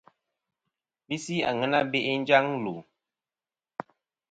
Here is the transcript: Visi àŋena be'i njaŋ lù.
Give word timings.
Visi 1.07 1.35
àŋena 1.49 1.79
be'i 1.91 2.13
njaŋ 2.21 2.45
lù. 2.63 2.75